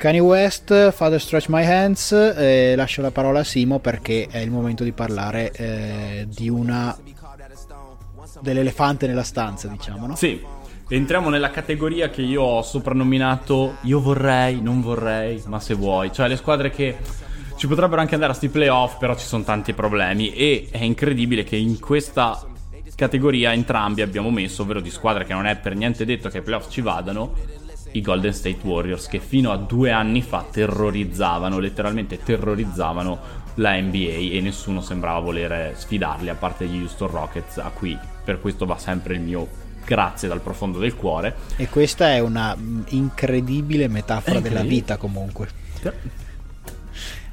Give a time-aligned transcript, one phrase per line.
[0.00, 4.50] Kanye West, Father Stretch My Hands, eh, lascio la parola a Simo perché è il
[4.50, 6.96] momento di parlare eh, di una
[8.40, 10.16] dell'elefante nella stanza, diciamo, no?
[10.16, 10.42] Sì,
[10.88, 16.28] entriamo nella categoria che io ho soprannominato io vorrei, non vorrei, ma se vuoi, cioè
[16.28, 16.96] le squadre che
[17.56, 20.32] ci potrebbero anche andare a sti playoff, però ci sono tanti problemi.
[20.32, 22.42] E è incredibile che in questa
[22.94, 26.42] categoria entrambi abbiamo messo, ovvero di squadre che non è per niente detto che ai
[26.42, 27.34] playoff ci vadano,
[27.92, 34.32] i Golden State Warriors che fino a due anni fa terrorizzavano, letteralmente terrorizzavano la NBA
[34.32, 38.78] e nessuno sembrava volere sfidarli a parte gli Houston Rockets a cui per questo va
[38.78, 39.48] sempre il mio
[39.84, 41.34] grazie dal profondo del cuore.
[41.56, 44.62] E questa è una mm, incredibile metafora incredibile.
[44.62, 45.48] della vita comunque.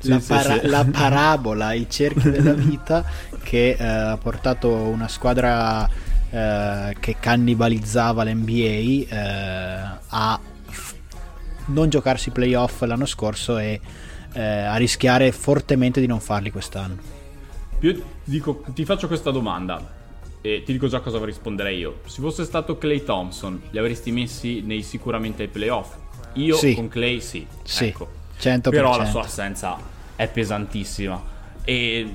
[0.01, 0.67] La, para- sì.
[0.67, 3.03] la, parabola, i cerchi della vita
[3.43, 5.87] che eh, ha portato una squadra
[6.29, 10.39] eh, che cannibalizzava l'NBA eh, a
[11.67, 13.79] non giocarsi playoff l'anno scorso e
[14.33, 17.15] eh, a rischiare fortemente di non farli quest'anno.
[17.81, 19.95] Io dico, ti faccio questa domanda
[20.41, 22.01] e ti dico già cosa risponderei io.
[22.05, 25.95] Se fosse stato Clay Thompson, li avresti messi nei, sicuramente ai playoff?
[26.33, 26.75] Io sì.
[26.75, 27.45] con Clay sì.
[27.63, 28.09] Sì, ecco.
[28.39, 28.69] 100%.
[28.69, 29.77] Però la sua assenza
[30.15, 31.35] è pesantissima.
[31.63, 32.13] E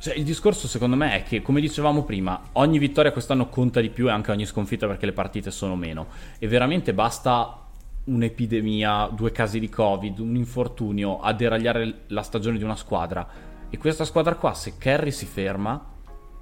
[0.00, 3.90] cioè, il discorso secondo me è che, come dicevamo prima, ogni vittoria quest'anno conta di
[3.90, 6.06] più e anche ogni sconfitta perché le partite sono meno.
[6.38, 7.67] E veramente basta
[8.08, 13.26] un'epidemia, due casi di Covid, un infortunio a deragliare la stagione di una squadra.
[13.70, 15.84] E questa squadra qua, se Kerry si ferma,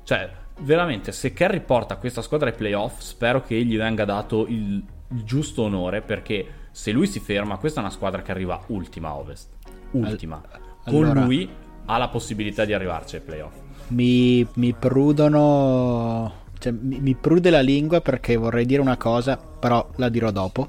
[0.04, 4.82] cioè veramente se Kerry porta questa squadra ai playoff, spero che gli venga dato il,
[5.08, 9.08] il giusto onore perché se lui si ferma, questa è una squadra che arriva ultima
[9.08, 9.48] a ovest.
[9.90, 10.40] Ultima.
[10.84, 11.12] Allora...
[11.12, 11.48] Con lui
[11.86, 13.54] ha la possibilità di arrivarci ai playoff.
[13.88, 16.44] Mi, mi prudono.
[16.58, 20.68] Cioè, mi, mi prude la lingua perché vorrei dire una cosa, però la dirò dopo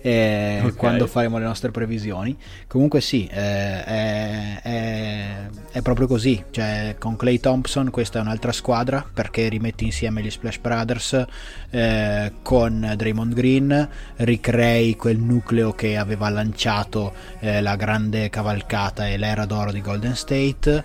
[0.00, 0.72] eh, okay.
[0.74, 2.36] quando faremo le nostre previsioni.
[2.66, 5.36] Comunque sì, eh, è, è,
[5.72, 10.30] è, proprio così, cioè, con Clay Thompson questa è un'altra squadra perché rimetti insieme gli
[10.30, 11.24] Splash Brothers
[11.70, 19.16] eh, con Draymond Green, ricrei quel nucleo che aveva lanciato eh, la grande cavalcata e
[19.16, 20.84] l'era d'oro di Golden State.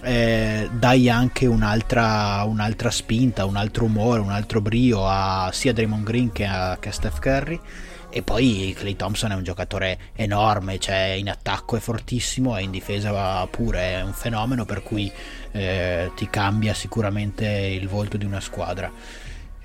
[0.00, 6.04] Eh, dai anche un'altra, un'altra, spinta, un altro umore, un altro brio a sia Draymond
[6.04, 7.60] Green che a, che a Steph Curry
[8.10, 12.70] e poi Clay Thompson è un giocatore enorme, cioè in attacco è fortissimo e in
[12.70, 15.10] difesa pure è un fenomeno per cui
[15.52, 18.90] eh, ti cambia sicuramente il volto di una squadra.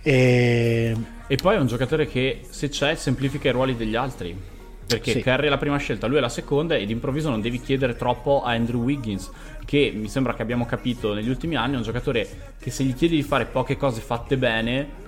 [0.01, 0.95] E...
[1.27, 1.35] e...
[1.37, 4.51] poi è un giocatore che se c'è semplifica i ruoli degli altri.
[4.85, 5.21] Perché sì.
[5.21, 8.43] Curry è la prima scelta, lui è la seconda e d'improvviso non devi chiedere troppo
[8.43, 9.31] a Andrew Wiggins,
[9.65, 12.93] che mi sembra che abbiamo capito negli ultimi anni è un giocatore che se gli
[12.93, 15.01] chiedi di fare poche cose fatte bene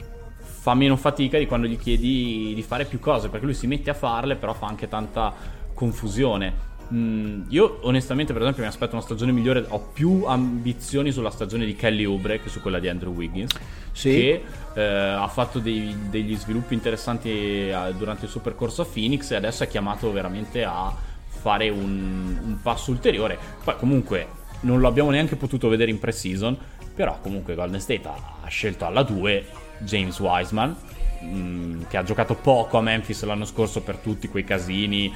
[0.65, 3.91] fa meno fatica di quando gli chiedi di fare più cose, perché lui si mette
[3.91, 5.31] a farle, però fa anche tanta
[5.75, 6.73] confusione.
[6.91, 11.67] Mm, io onestamente per esempio mi aspetto una stagione migliore, ho più ambizioni sulla stagione
[11.67, 13.55] di Kelly Oubre che su quella di Andrew Wiggins,
[13.91, 14.09] sì.
[14.09, 14.43] che
[14.73, 19.35] eh, ha fatto dei, degli sviluppi interessanti eh, durante il suo percorso a Phoenix e
[19.35, 20.91] adesso è chiamato veramente a
[21.27, 23.37] fare un, un passo ulteriore.
[23.63, 24.27] Poi comunque
[24.61, 26.57] non lo abbiamo neanche potuto vedere in pre-season,
[26.95, 30.75] però comunque Golden State ha, ha scelto alla 2 James Wiseman,
[31.23, 35.11] mm, che ha giocato poco a Memphis l'anno scorso per tutti quei casini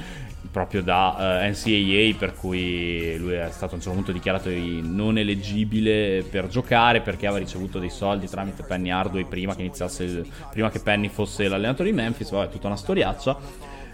[0.50, 4.48] proprio da uh, eh, NCAA per cui lui è stato a un certo punto dichiarato
[4.50, 10.24] non eleggibile per giocare perché aveva ricevuto dei soldi tramite Penny Hardway prima che iniziasse
[10.50, 12.30] prima che Penny fosse l'allenatore di Memphis.
[12.30, 13.36] Vabbè tutta una storiaccia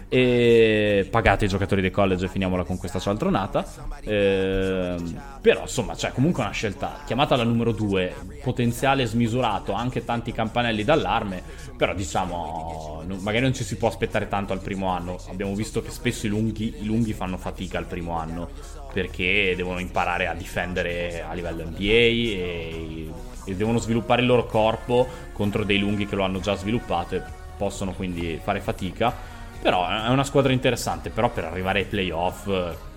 [0.09, 3.65] e pagate i giocatori dei college e finiamola con questa cialtronata.
[4.01, 4.95] Eh,
[5.41, 10.31] però insomma c'è cioè, comunque una scelta chiamata la numero 2 potenziale smisurato anche tanti
[10.31, 11.41] campanelli d'allarme
[11.75, 15.17] però diciamo magari non ci si può aspettare tanto al primo anno.
[15.29, 18.49] Abbiamo visto che spesso i lunghi, i lunghi fanno fatica al primo anno
[18.91, 23.11] perché devono imparare a difendere a livello NBA e,
[23.45, 27.21] e devono sviluppare il loro corpo contro dei lunghi che lo hanno già sviluppato e
[27.57, 32.49] possono quindi fare fatica però è una squadra interessante, però per arrivare ai playoff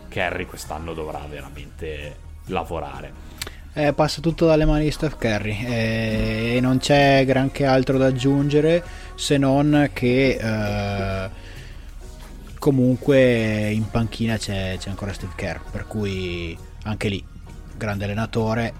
[0.08, 2.16] Kerry quest'anno dovrà veramente
[2.46, 3.28] lavorare.
[3.72, 8.06] Eh, passa tutto dalle mani di Steph Curry eh, e non c'è granché altro da
[8.06, 8.82] aggiungere
[9.14, 11.30] se non che eh,
[12.58, 17.24] comunque in panchina c'è, c'è, ancora Steve Kerr per cui anche lì
[17.76, 18.74] grande allenatore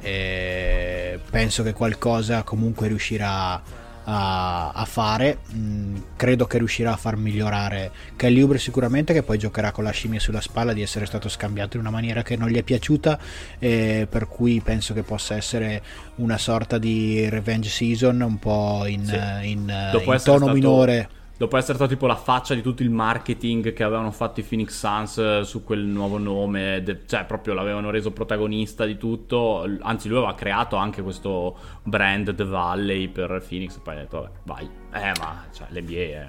[1.30, 3.62] penso che qualcosa comunque riuscirà
[4.10, 5.38] a, a fare.
[5.54, 9.90] Mm, credo che riuscirà a far migliorare Kelly Ubre sicuramente, che poi giocherà con la
[9.90, 13.18] scimmia sulla spalla di essere stato scambiato in una maniera che non gli è piaciuta,
[13.58, 15.82] eh, per cui penso che possa essere
[16.16, 19.14] una sorta di revenge season un po' in, sì.
[19.14, 20.52] in, in tono stato...
[20.52, 21.08] minore
[21.40, 24.78] dopo essere stato tipo la faccia di tutto il marketing che avevano fatto i Phoenix
[24.78, 30.08] Suns eh, su quel nuovo nome, de- cioè proprio l'avevano reso protagonista di tutto, anzi
[30.08, 34.64] lui aveva creato anche questo brand The Valley per Phoenix, poi ha detto vabbè vai,
[34.92, 36.28] eh ma cioè, l'NBA è...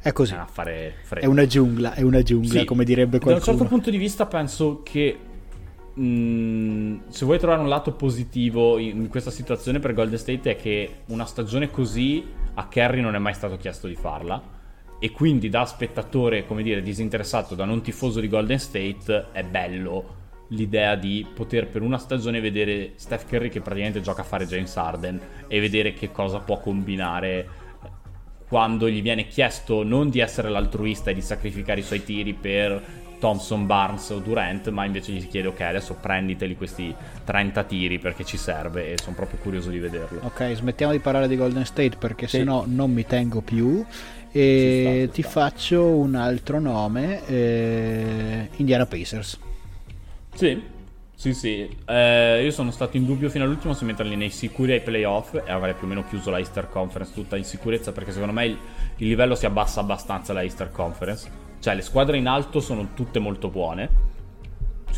[0.00, 0.34] È così.
[0.34, 3.44] È, è una giungla, è una giungla, sì, come direbbe qualcuno.
[3.44, 5.16] Da un certo punto di vista penso che
[6.00, 11.02] mm, se vuoi trovare un lato positivo in questa situazione per Golden State è che
[11.06, 14.60] una stagione così a Kerry non è mai stato chiesto di farla.
[14.98, 20.20] E quindi da spettatore, come dire, disinteressato, da non tifoso di Golden State, è bello
[20.52, 24.76] l'idea di poter per una stagione vedere Steph Curry che praticamente gioca a fare James
[24.76, 27.60] Harden e vedere che cosa può combinare
[28.48, 32.82] quando gli viene chiesto non di essere l'altruista e di sacrificare i suoi tiri per
[33.22, 36.92] Thompson, Barnes o Durant, ma invece gli si chiede ok adesso prenditeli questi
[37.22, 40.22] 30 tiri perché ci serve e sono proprio curioso di vederlo.
[40.24, 42.38] Ok, smettiamo di parlare di Golden State perché sì.
[42.38, 43.86] sennò non mi tengo più
[44.32, 45.30] e sta, ti sta.
[45.30, 49.38] faccio un altro nome, eh, Indiana Pacers.
[50.34, 50.60] Sì,
[51.14, 51.76] sì, sì.
[51.86, 55.52] Eh, io sono stato in dubbio fino all'ultimo se metterli nei sicuri ai playoff e
[55.52, 58.58] avrei più o meno chiuso la Easter Conference tutta in sicurezza perché secondo me il,
[58.96, 63.20] il livello si abbassa abbastanza alla Easter Conference cioè, le squadre in alto sono tutte
[63.20, 64.10] molto buone.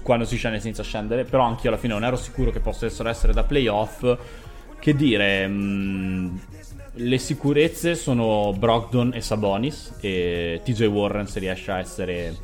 [0.02, 1.24] Quando si scende senza scendere.
[1.24, 4.16] Però anche io alla fine non ero sicuro che possano essere da playoff.
[4.78, 5.46] Che dire.
[5.46, 6.36] Mh, mm,
[6.94, 9.98] le sicurezze sono Brogdon e Sabonis.
[10.00, 12.34] E TJ Warren se riesce a essere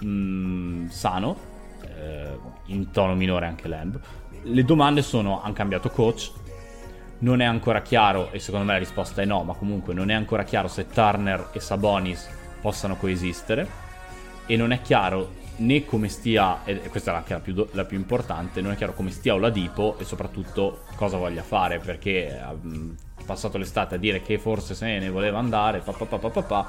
[0.00, 1.36] mh, mm, sano.
[1.80, 3.98] Eh, in tono minore anche Lamb.
[4.42, 6.30] Le domande sono: hanno cambiato coach?
[7.20, 10.14] Non è ancora chiaro, e secondo me la risposta è no, ma comunque non è
[10.14, 12.35] ancora chiaro se Turner e Sabonis
[12.66, 13.84] possano coesistere.
[14.44, 17.96] E non è chiaro né come stia, e questa è anche la più, la più
[17.96, 22.52] importante, non è chiaro come stia Oladipo e soprattutto cosa voglia fare perché ha
[23.24, 26.66] passato l'estate a dire che forse se ne voleva andare, pa, pa, pa, pa,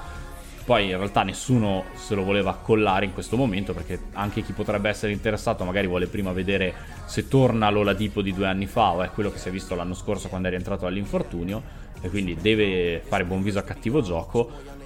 [0.63, 4.89] poi in realtà nessuno se lo voleva accollare in questo momento perché anche chi potrebbe
[4.89, 6.73] essere interessato magari vuole prima vedere
[7.05, 9.93] se torna l'Oladipo di due anni fa o è quello che si è visto l'anno
[9.93, 14.76] scorso quando è rientrato dall'infortunio e quindi deve fare buon viso a cattivo gioco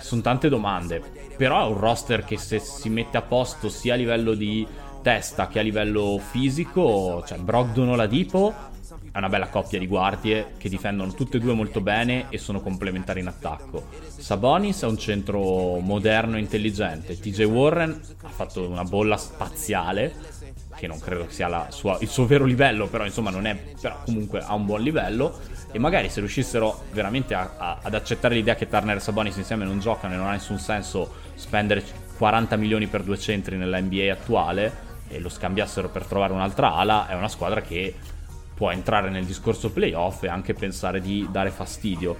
[0.00, 1.02] sono tante domande,
[1.36, 4.66] però è un roster che se si mette a posto sia a livello di
[5.02, 8.68] testa che a livello fisico, cioè Brogdon o Ladipo
[9.12, 12.60] è una bella coppia di guardie che difendono tutte e due molto bene e sono
[12.60, 13.86] complementari in attacco.
[14.16, 17.18] Sabonis è un centro moderno e intelligente.
[17.18, 20.38] TJ Warren ha fatto una bolla spaziale
[20.76, 24.40] che non credo sia sua, il suo vero livello, però insomma non è, però comunque
[24.40, 25.38] ha un buon livello
[25.72, 29.64] e magari se riuscissero veramente a, a, ad accettare l'idea che Turner e Sabonis insieme
[29.64, 31.82] non giocano e non ha nessun senso spendere
[32.16, 37.08] 40 milioni per due centri nella NBA attuale e lo scambiassero per trovare un'altra ala,
[37.08, 37.94] è una squadra che
[38.54, 42.16] può entrare nel discorso playoff e anche pensare di dare fastidio.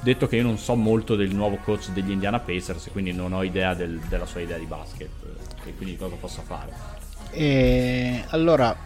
[0.00, 3.42] Detto che io non so molto del nuovo coach degli Indiana Pacers, quindi non ho
[3.42, 5.10] idea del, della sua idea di basket
[5.64, 6.72] e quindi cosa possa fare.
[7.30, 8.76] E allora,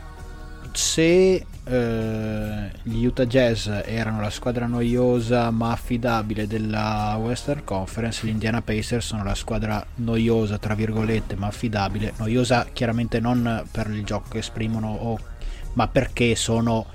[0.73, 8.31] se eh, gli Utah Jazz erano la squadra noiosa ma affidabile della Western Conference, gli
[8.31, 12.13] Indiana Pacers sono la squadra noiosa, tra virgolette, ma affidabile.
[12.19, 15.19] Noiosa chiaramente non per il gioco che esprimono, o,
[15.75, 16.87] ma perché sono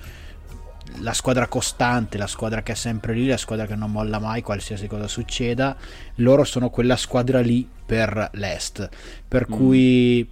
[0.97, 4.41] la squadra costante, la squadra che è sempre lì, la squadra che non molla mai
[4.41, 5.75] qualsiasi cosa succeda.
[6.15, 8.89] Loro sono quella squadra lì per l'Est.
[9.27, 9.51] Per mm.
[9.51, 10.27] cui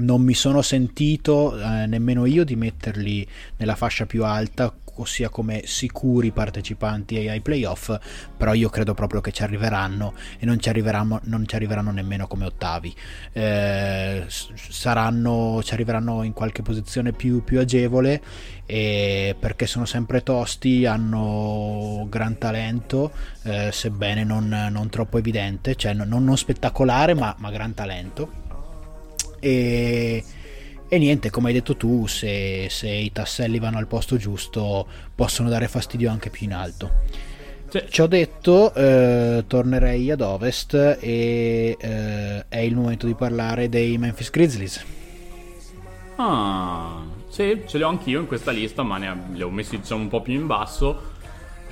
[0.00, 3.26] non mi sono sentito eh, nemmeno io di metterli
[3.56, 7.96] nella fascia più alta ossia come sicuri partecipanti ai playoff
[8.36, 12.26] però io credo proprio che ci arriveranno e non ci arriveranno, non ci arriveranno nemmeno
[12.26, 12.94] come ottavi.
[13.32, 18.22] Eh, saranno, ci arriveranno in qualche posizione più, più agevole
[18.70, 23.10] perché sono sempre tosti hanno gran talento
[23.42, 28.39] eh, sebbene non, non, troppo evidente cioè non, non spettacolare ma, ma gran talento
[29.40, 30.22] e,
[30.88, 35.48] e niente, come hai detto tu, se, se, i tasselli vanno al posto giusto possono
[35.48, 36.90] dare fastidio anche più in alto.
[37.68, 37.84] Sì.
[37.88, 43.96] Ci ho detto, eh, tornerei ad ovest e eh, è il momento di parlare dei
[43.96, 44.84] Memphis Grizzlies.
[46.16, 50.02] Ah, sì, ce li ho anch'io in questa lista, ma ne, li ho messi diciamo
[50.02, 51.00] un po' più in basso.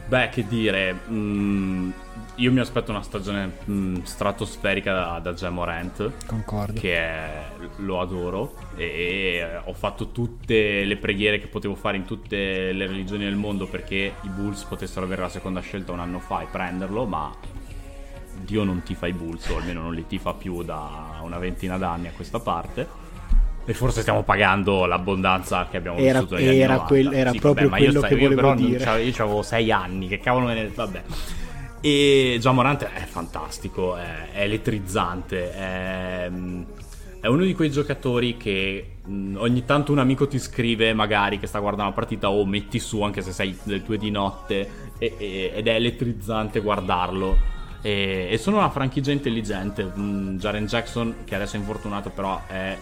[0.07, 1.91] Beh, che dire, mh, mm,
[2.39, 6.13] io mi aspetto una stagione mh, mm, stratosferica da, da Jamorant.
[6.27, 6.81] Concordo.
[6.81, 8.55] Che è, lo adoro.
[8.77, 13.67] E, ho fatto tutte le preghiere che potevo fare in tutte le religioni del mondo
[13.67, 17.35] perché i Bulls potessero avere la seconda scelta un anno fa e prenderlo, ma
[18.41, 22.07] Dio non tifa i Bulls, o almeno non li tifa più da una ventina d'anni
[22.07, 23.07] a questa parte.
[23.65, 27.39] E forse stiamo pagando l'abbondanza che abbiamo era, vissuto negli era anni quel, Era sì,
[27.39, 29.03] proprio vabbè, quello io, che io volevo dire.
[29.03, 30.71] io avevo sei anni, che cavolo me ne...
[30.75, 31.03] Vabbè.
[31.81, 36.31] E Gian Morante è fantastico, è, è elettrizzante, è,
[37.21, 41.47] è, uno di quei giocatori che mh, ogni tanto un amico ti scrive magari che
[41.47, 45.15] sta guardando la partita o metti su anche se sei le tue di notte e,
[45.17, 47.57] e, ed è elettrizzante guardarlo.
[47.81, 49.93] E, e, sono una franchigia intelligente.
[49.97, 52.77] Mm, Jaren Jackson, che adesso è infortunato, però è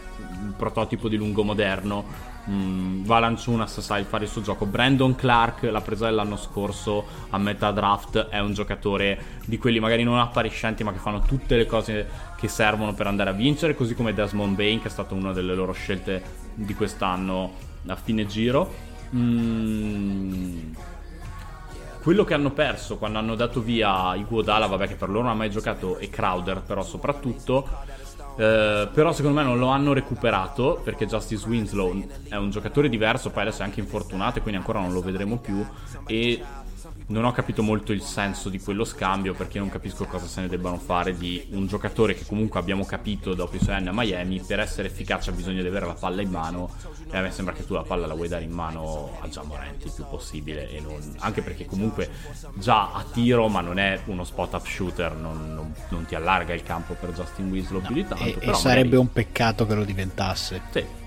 [0.44, 4.66] il prototipo di lungo moderno Mm, Valanciunas sa fare il suo gioco.
[4.66, 8.28] Brandon Clark l'ha presa l'anno scorso a metà draft.
[8.28, 12.48] È un giocatore di quelli magari non appariscenti, ma che fanno tutte le cose che
[12.48, 13.74] servono per andare a vincere.
[13.74, 16.22] Così come Desmond Bain, che è stata una delle loro scelte
[16.54, 17.52] di quest'anno
[17.86, 18.94] a fine giro.
[19.14, 20.72] Mm,
[22.06, 25.34] quello che hanno perso quando hanno dato via Iguodala, vabbè, che per loro non ha
[25.34, 27.68] mai giocato, e Crowder, però soprattutto
[28.36, 33.30] eh, però secondo me non lo hanno recuperato perché Justice Winslow è un giocatore diverso,
[33.30, 35.66] poi adesso è anche infortunato e quindi ancora non lo vedremo più
[36.06, 36.40] e
[37.08, 40.48] non ho capito molto il senso di quello scambio perché non capisco cosa se ne
[40.48, 44.42] debbano fare di un giocatore che comunque abbiamo capito dopo i suoi anni a Miami
[44.44, 46.68] per essere efficace ha bisogno di avere la palla in mano
[47.08, 49.86] e a me sembra che tu la palla la vuoi dare in mano a Giamorenti
[49.86, 51.14] il più possibile non...
[51.18, 52.10] anche perché comunque
[52.54, 56.54] già a tiro ma non è uno spot up shooter non, non, non ti allarga
[56.54, 59.74] il campo per Justin Winslow no, più di tanto e, e sarebbe un peccato che
[59.74, 60.60] lo diventasse.
[60.72, 61.04] Sì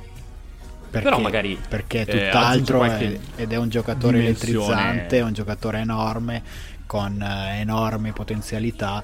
[0.90, 5.34] perché, Però magari perché è eh, tutt'altro è, ed è un giocatore elettrizzante, è un
[5.34, 6.42] giocatore enorme
[6.86, 9.04] con eh, enormi potenzialità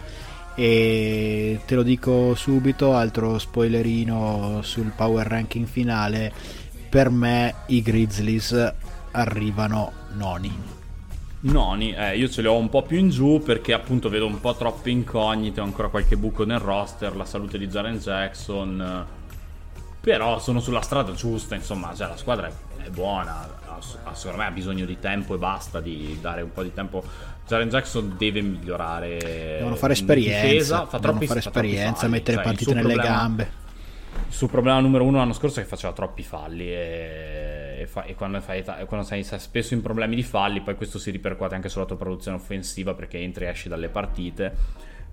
[0.58, 6.32] e te lo dico subito, altro spoilerino sul power ranking finale,
[6.90, 8.74] per me i Grizzlies
[9.12, 10.58] arrivano noni.
[11.42, 14.40] Noni, eh, io ce li ho un po' più in giù perché appunto vedo un
[14.40, 19.06] po' troppe incognite, ho ancora qualche buco nel roster, la salute di Jaren Jackson
[20.06, 24.52] però sono sulla strada giusta, insomma, cioè, la squadra è, buona, ha, secondo me ha
[24.52, 27.04] bisogno di tempo e basta di dare un po' di tempo.
[27.48, 29.18] Jaren Jackson deve migliorare.
[29.58, 33.52] Devono fare esperienza, difesa, fa troppi, fare esperienza, falli, mettere cioè, partite nelle problema, gambe.
[34.28, 38.04] Il suo problema numero uno l'anno scorso è che faceva troppi falli e, e, fa,
[38.04, 41.70] e quando, fai, quando sei spesso in problemi di falli, poi questo si ripercuote anche
[41.70, 44.54] sulla tua produzione offensiva perché entri e esci dalle partite.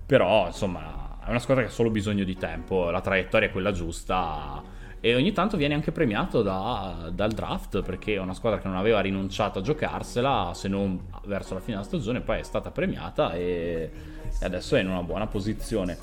[0.05, 3.71] Però, insomma, è una squadra che ha solo bisogno di tempo, la traiettoria è quella
[3.71, 8.69] giusta e ogni tanto viene anche premiato da, dal draft perché è una squadra che
[8.69, 12.71] non aveva rinunciato a giocarsela se non verso la fine della stagione poi è stata
[12.71, 13.91] premiata e,
[14.39, 15.97] e adesso è in una buona posizione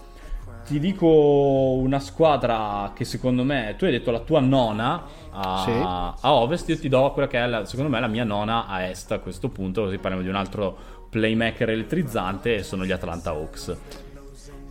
[0.67, 5.73] ti dico una squadra che secondo me tu hai detto la tua nona a, sì.
[5.73, 8.83] a ovest io ti do quella che è la, secondo me la mia nona a
[8.83, 10.77] est a questo punto così parliamo di un altro
[11.09, 13.79] playmaker elettrizzante e sono gli Atlanta Hawks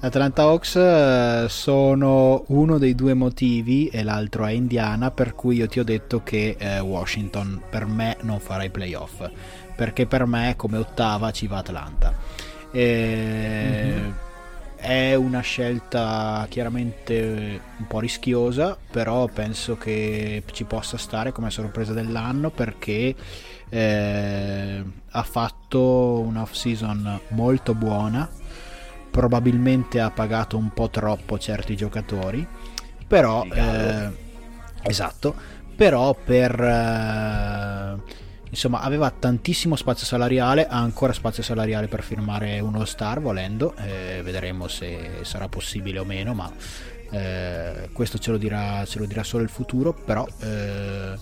[0.01, 5.67] Atlanta Hawks eh, sono uno dei due motivi e l'altro è Indiana per cui io
[5.67, 9.29] ti ho detto che eh, Washington per me non farà i playoff
[9.75, 12.13] perché per me come ottava ci va Atlanta
[12.71, 13.83] e...
[13.85, 14.11] mm-hmm.
[14.77, 21.91] è una scelta chiaramente un po' rischiosa però penso che ci possa stare come sorpresa
[21.91, 23.13] dell'anno perché
[23.67, 28.38] eh, ha fatto un off season molto buona
[29.09, 32.45] probabilmente ha pagato un po' troppo certi giocatori,
[33.07, 34.09] però eh,
[34.83, 35.35] esatto,
[35.75, 38.17] però per eh,
[38.49, 44.21] insomma aveva tantissimo spazio salariale, ha ancora spazio salariale per firmare uno star volendo, eh,
[44.23, 46.51] vedremo se sarà possibile o meno, ma
[47.11, 51.13] eh, questo ce lo, dirà, ce lo dirà solo il futuro, però eh,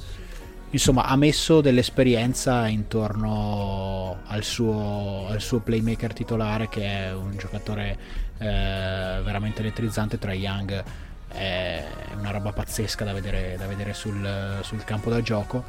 [0.72, 7.98] insomma ha messo dell'esperienza intorno al suo, al suo playmaker titolare che è un giocatore
[8.38, 10.84] eh, veramente elettrizzante tra Young.
[11.28, 11.84] È
[12.18, 15.64] una roba pazzesca da vedere, da vedere sul, sul, campo da gioco.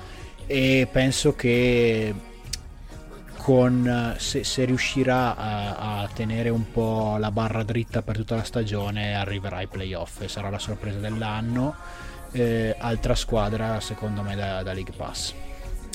[0.47, 2.15] E penso che
[3.37, 8.45] con, se, se riuscirà a, a, tenere un po' la barra dritta per tutta la
[8.45, 11.75] stagione arriverà ai playoff e sarà la sorpresa dell'anno
[12.33, 15.35] eh, altra squadra secondo me da, da, League Pass.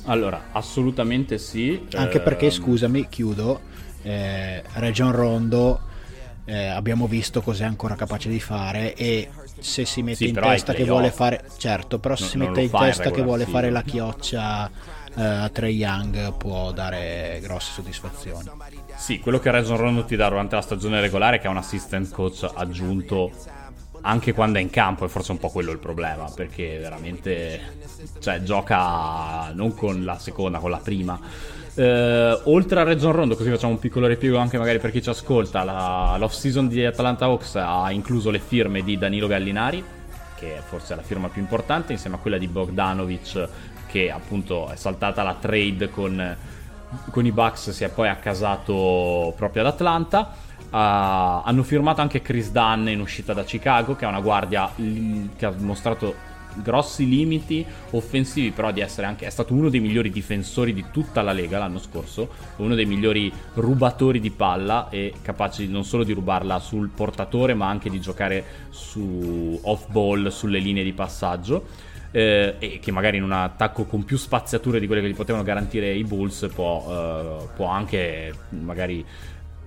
[0.05, 1.87] Allora, assolutamente sì.
[1.93, 3.61] Anche perché, ehm, scusami, chiudo,
[4.01, 5.91] eh, Region Rondo
[6.45, 10.73] eh, abbiamo visto cos'è ancora capace di fare e se si mette sì, in testa
[10.73, 11.45] che vuole fare...
[11.57, 14.69] Certo, però se no, si mette in testa che vuole fare la chioccia
[15.15, 18.49] eh, a Trey Young può dare grosse soddisfazioni.
[18.95, 21.57] Sì, quello che Region Rondo ti dà durante la stagione regolare è che è un
[21.57, 23.31] assistant coach aggiunto
[24.05, 27.59] anche quando è in campo, e forse un po' quello il problema, perché veramente
[28.19, 31.19] cioè, gioca non con la seconda, con la prima.
[31.75, 35.09] Eh, oltre a Region Rondo, così facciamo un piccolo ripiego anche magari per chi ci
[35.09, 39.83] ascolta, la, l'off season di Atlanta Hawks ha incluso le firme di Danilo Gallinari,
[40.37, 43.47] che è forse la firma più importante, insieme a quella di Bogdanovic,
[43.87, 46.37] che appunto è saltata la trade con
[47.09, 50.35] con i Bucks si è poi accasato proprio ad Atlanta.
[50.73, 55.29] Uh, hanno firmato anche Chris Dunn in uscita da Chicago, che è una guardia l-
[55.37, 56.15] che ha mostrato
[56.63, 61.21] grossi limiti offensivi, però di essere anche è stato uno dei migliori difensori di tutta
[61.21, 66.11] la Lega l'anno scorso, uno dei migliori rubatori di palla e capaci non solo di
[66.11, 71.91] rubarla sul portatore, ma anche di giocare su off ball sulle linee di passaggio.
[72.09, 75.43] Eh, e che magari in un attacco con più spaziature di quelle che gli potevano
[75.43, 79.03] garantire i Bulls può, eh, può anche magari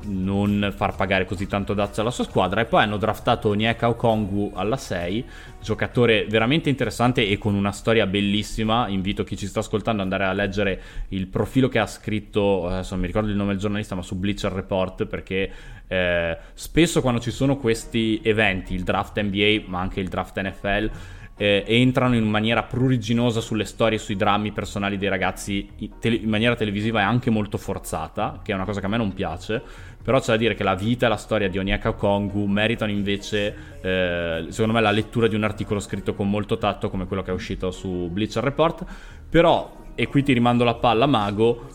[0.04, 2.60] non far pagare così tanto dazio alla sua squadra.
[2.60, 5.24] E poi hanno draftato Onyeka Okongu alla 6
[5.62, 8.88] giocatore veramente interessante e con una storia bellissima.
[8.88, 12.92] Invito chi ci sta ascoltando ad andare a leggere il profilo che ha scritto adesso
[12.92, 15.50] non mi ricordo il nome del giornalista ma su Bleacher Report perché
[15.88, 20.90] eh, spesso quando ci sono questi eventi il draft NBA ma anche il draft NFL
[21.36, 26.28] eh, entrano in maniera pruriginosa sulle storie, sui drammi personali dei ragazzi in, tele- in,
[26.28, 29.62] maniera televisiva e anche molto forzata, che è una cosa che a me non piace.
[30.02, 33.78] Però c'è da dire che la vita e la storia di Onyeka Kongu meritano invece,
[33.80, 37.32] eh, secondo me, la lettura di un articolo scritto con molto tatto come quello che
[37.32, 38.84] è uscito su Bleacher Report.
[39.28, 41.66] Però, e qui ti rimando la palla, Mago,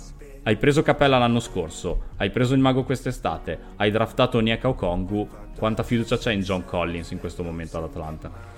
[0.43, 5.27] hai preso Capella l'anno scorso, hai preso il Mago quest'estate, hai draftato Onyeka Okongu,
[5.57, 8.50] quanta fiducia c'è in John Collins in questo momento ad Atlanta?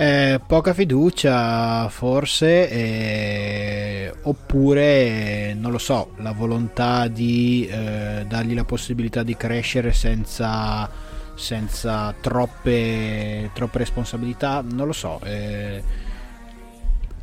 [0.00, 8.62] Eh, poca fiducia forse, eh, oppure non lo so, la volontà di eh, dargli la
[8.62, 10.88] possibilità di crescere senza,
[11.34, 15.18] senza troppe, troppe, responsabilità, non lo so.
[15.24, 15.82] Eh,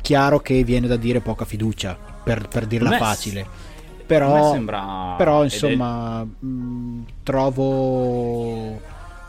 [0.02, 3.46] chiaro che viene da dire poca fiducia, per, per dirla Beh, facile.
[4.04, 5.14] Però, sembra...
[5.16, 8.78] però insomma, mh, trovo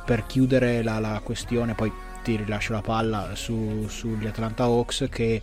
[0.03, 1.89] per chiudere la, la questione, poi
[2.27, 5.41] ti rilascio la palla su, sugli Atlanta Hawks che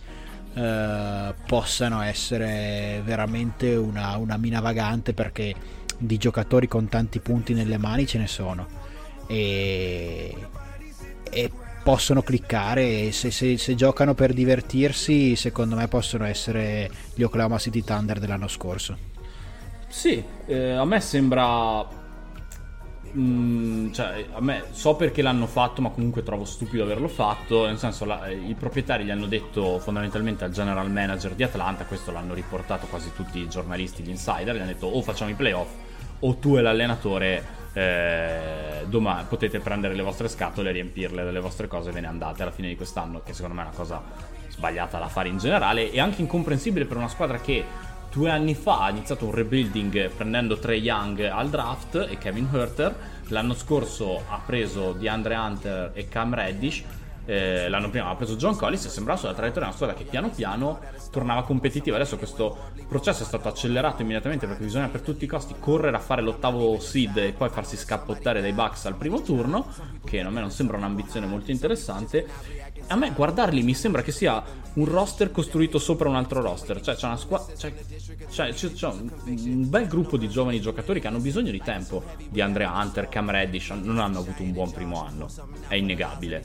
[0.53, 5.55] eh, possano essere veramente una, una mina vagante perché
[5.97, 8.67] di giocatori con tanti punti nelle mani ce ne sono.
[9.25, 10.35] E,
[11.31, 11.51] e
[11.81, 13.11] possono cliccare.
[13.11, 18.47] Se, se, se, giocano per divertirsi secondo me possono essere gli Oklahoma City Thunder dell'anno
[18.47, 18.95] scorso.
[19.87, 22.03] Sì eh, a me sembra
[23.17, 27.65] Mm, cioè, a me so perché l'hanno fatto, ma comunque trovo stupido averlo fatto.
[27.65, 32.11] Nel senso, la, i proprietari gli hanno detto fondamentalmente al general manager di Atlanta, questo
[32.11, 35.69] l'hanno riportato quasi tutti i giornalisti, gli insider, gli hanno detto o facciamo i playoff
[36.19, 41.89] o tu e l'allenatore eh, domani potete prendere le vostre scatole, riempirle delle vostre cose
[41.89, 44.01] e ve ne andate alla fine di quest'anno, che secondo me è una cosa
[44.49, 47.63] sbagliata da fare in generale e anche incomprensibile per una squadra che
[48.15, 52.95] due anni fa ha iniziato un rebuilding prendendo Trey Young al draft e Kevin Herter.
[53.27, 56.81] L'anno scorso ha preso DeAndre Hunter e Cam Reddish.
[57.25, 60.29] Eh, l'anno prima ha preso John Collins e sembrava sulla traiettoria una squadra che piano
[60.29, 60.79] piano
[61.11, 61.97] tornava competitiva.
[61.97, 65.99] Adesso questo processo è stato accelerato immediatamente perché bisogna per tutti i costi correre a
[65.99, 69.67] fare l'ottavo seed e poi farsi scappottare dai Bucks al primo turno,
[70.05, 72.25] che a me non sembra un'ambizione molto interessante
[72.87, 74.43] a me guardarli mi sembra che sia
[74.75, 76.81] un roster costruito sopra un altro roster.
[76.81, 77.53] Cioè, c'è una squadra.
[77.55, 77.73] C'è,
[78.29, 82.03] c'è, c'è, un, un, bel gruppo di giovani giocatori che hanno bisogno di tempo.
[82.29, 83.69] Di Andrea Hunter, Cam Reddish.
[83.69, 85.27] Non hanno avuto un buon primo anno.
[85.67, 86.43] È innegabile.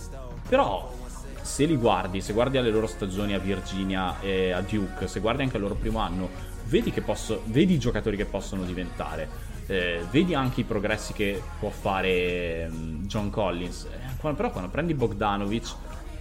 [0.48, 1.08] Però.
[1.42, 5.42] Se li guardi, se guardi alle loro stagioni a Virginia e a Duke, se guardi
[5.42, 6.28] anche al loro primo anno,
[6.66, 9.26] vedi, posso, vedi i giocatori che possono diventare.
[9.66, 13.84] Eh, vedi anche i progressi che può fare um, John Collins.
[13.84, 15.74] Eh, però quando prendi Bogdanovic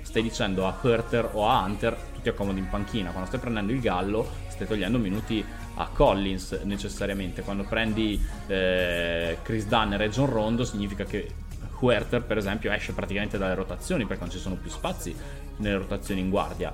[0.09, 3.71] stai dicendo a Herter o a Hunter tu ti accomodi in panchina, quando stai prendendo
[3.71, 5.45] il gallo stai togliendo minuti
[5.75, 11.31] a Collins necessariamente, quando prendi eh, Chris Dunner e John Rondo significa che
[11.79, 15.15] Huerter per esempio esce praticamente dalle rotazioni perché non ci sono più spazi
[15.57, 16.73] nelle rotazioni in guardia.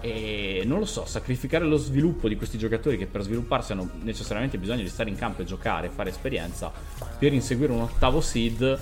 [0.00, 4.58] E non lo so, sacrificare lo sviluppo di questi giocatori che per svilupparsi hanno necessariamente
[4.58, 6.72] bisogno di stare in campo e giocare, fare esperienza
[7.16, 8.78] per inseguire un ottavo seed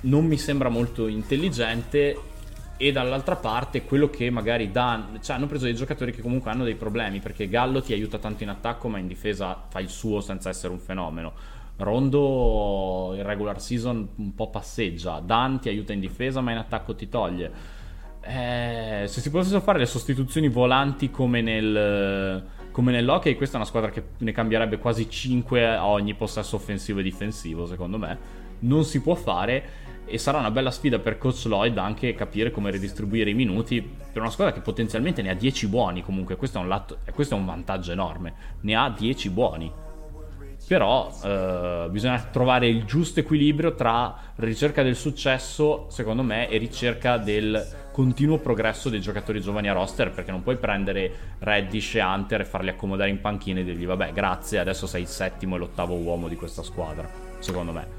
[0.00, 2.16] non mi sembra molto intelligente
[2.80, 6.62] e dall'altra parte quello che magari dà cioè hanno preso dei giocatori che comunque hanno
[6.62, 10.20] dei problemi perché Gallo ti aiuta tanto in attacco ma in difesa fa il suo
[10.20, 11.32] senza essere un fenomeno.
[11.78, 15.20] Rondo in regular season un po' passeggia.
[15.20, 17.50] Dan ti aiuta in difesa ma in attacco ti toglie.
[18.20, 23.68] Eh, se si potessero fare le sostituzioni volanti come nel come nell'hockey questa è una
[23.68, 28.46] squadra che ne cambierebbe quasi 5 a ogni possesso offensivo e difensivo secondo me.
[28.60, 32.70] Non si può fare e sarà una bella sfida per Coach Lloyd anche capire come
[32.70, 36.36] ridistribuire i minuti per una squadra che potenzialmente ne ha 10 buoni comunque.
[36.36, 38.34] Questo è un, lato, questo è un vantaggio enorme.
[38.60, 39.72] Ne ha 10 buoni.
[40.66, 47.16] Però eh, bisogna trovare il giusto equilibrio tra ricerca del successo, secondo me, e ricerca
[47.16, 52.42] del continuo progresso dei giocatori giovani a roster, perché non puoi prendere Reddish e Hunter
[52.42, 55.94] e farli accomodare in panchina e dirgli vabbè grazie, adesso sei il settimo e l'ottavo
[55.94, 57.97] uomo di questa squadra, secondo me.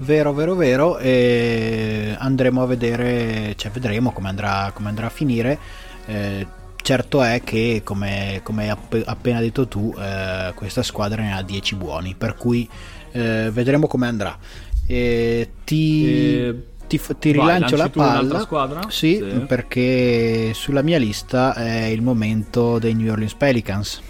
[0.00, 5.58] Vero, vero, vero, e andremo a vedere, cioè vedremo come andrà, come andrà a finire.
[6.06, 6.46] Eh,
[6.80, 11.74] certo è che, come, hai app- appena detto tu, eh, questa squadra ne ha 10
[11.74, 12.68] buoni, per cui
[13.10, 14.38] eh, vedremo come andrà.
[14.86, 16.62] E ti, e...
[16.86, 18.40] ti, ti rilancio Vai, la palla.
[18.40, 18.80] Squadra?
[18.88, 24.00] Sì, sì, perché sulla mia lista è il momento dei New Orleans Pelicans.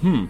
[0.00, 0.24] Hmm.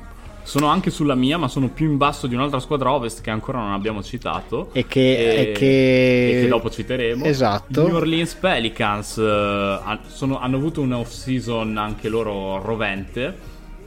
[0.47, 3.59] Sono anche sulla mia, ma sono più in basso di un'altra squadra ovest che ancora
[3.59, 4.71] non abbiamo citato.
[4.73, 6.29] E che, e, e che...
[6.39, 7.25] E che dopo citeremo.
[7.25, 7.85] Esatto.
[7.85, 13.37] New Orleans Pelicans uh, sono, hanno avuto un off-season anche loro rovente.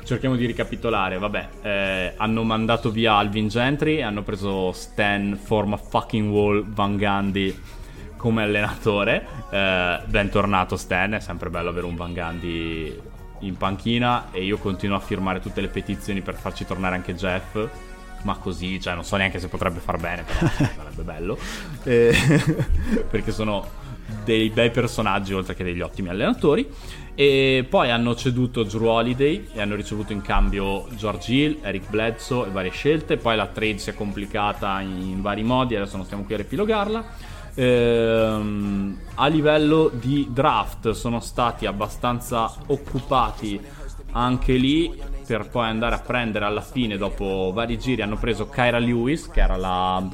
[0.03, 1.17] Cerchiamo di ricapitolare.
[1.17, 7.57] Vabbè, eh, hanno mandato via Alvin Gentry, hanno preso Stan Forma fucking Wall Van Gandhi
[8.17, 9.25] come allenatore.
[9.49, 13.08] Eh, bentornato Stan, è sempre bello avere un Van Gandhi
[13.39, 17.67] in panchina e io continuo a firmare tutte le petizioni per farci tornare anche Jeff.
[18.23, 21.37] Ma così, cioè non so neanche se potrebbe far bene, però sarebbe bello.
[21.83, 22.13] Eh,
[23.09, 23.87] perché sono
[24.23, 26.67] dei bei personaggi oltre che degli ottimi allenatori.
[27.15, 32.47] E poi hanno ceduto Drew Holiday e hanno ricevuto in cambio George Hill, Eric Bledsoe
[32.47, 33.17] e varie scelte.
[33.17, 37.37] Poi la trade si è complicata in vari modi, adesso non stiamo qui a riepilogarla
[37.55, 43.59] ehm, a livello di draft sono stati abbastanza occupati
[44.11, 48.79] anche lì per poi andare a prendere alla fine dopo vari giri hanno preso Kyra
[48.79, 50.07] Lewis che era la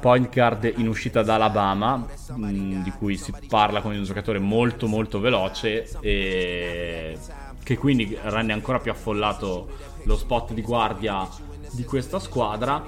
[0.00, 4.38] point guard in uscita da Alabama mh, mm, di cui si parla come un giocatore
[4.38, 7.18] molto molto veloce e
[7.62, 9.68] che quindi rende ancora più affollato
[10.04, 11.28] lo spot di guardia
[11.72, 12.82] di questa squadra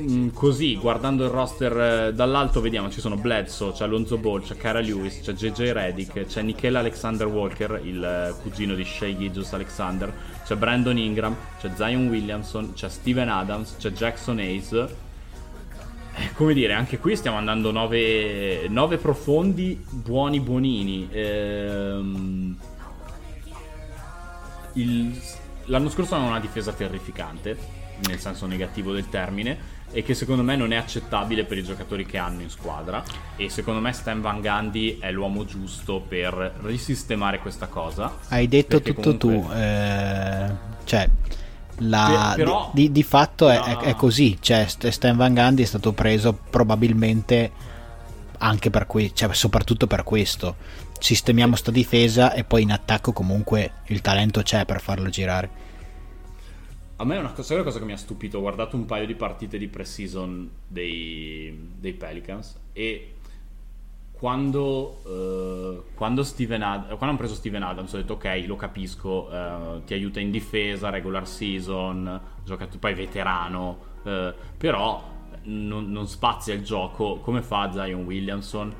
[0.00, 4.56] Mm, così, guardando il roster eh, dall'alto, vediamo ci sono Bledsoe, c'è Alonzo Ball, c'è
[4.56, 9.52] Cara Lewis, c'è JJ Reddick, c'è Nikhil Alexander Walker, il eh, cugino di Shea Gijus
[9.54, 10.12] Alexander,
[10.44, 14.72] c'è Brandon Ingram, c'è Zion Williamson, c'è Steven Adams, c'è Jackson Hayes.
[14.72, 21.08] Eh, come dire, anche qui stiamo andando 9 profondi, buoni buonini.
[21.10, 22.56] Ehm,
[24.74, 25.20] il,
[25.64, 27.56] l'anno scorso avevano una difesa terrificante,
[28.06, 32.04] nel senso negativo del termine e che secondo me non è accettabile per i giocatori
[32.04, 33.02] che hanno in squadra
[33.36, 38.18] e secondo me Stan Van Gundy è l'uomo giusto per risistemare questa cosa.
[38.28, 39.48] Hai detto tutto comunque...
[39.48, 40.50] tu, eh,
[40.84, 41.08] cioè
[41.82, 43.64] la, però, di, di, fatto però...
[43.64, 47.52] è, è, così, cioè Stan Van Gundy è stato preso probabilmente
[48.38, 50.56] anche per questo, cioè soprattutto per questo.
[50.98, 55.66] Sistemiamo sta difesa e poi in attacco comunque il talento c'è per farlo girare.
[57.00, 58.38] A me è una cosa, una cosa, che mi ha stupito.
[58.38, 63.14] Ho guardato un paio di partite di pre-season dei, dei Pelicans e
[64.10, 69.84] quando, uh, quando, Ad- quando hanno preso Steven Adams ho detto ok, lo capisco, uh,
[69.84, 75.00] ti aiuta in difesa, regular season, giocato poi veterano, uh, però
[75.44, 78.74] non, non, spazia il gioco come fa Zion Williamson.